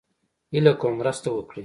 [0.53, 1.59] هيله کوم مرسته وکړئ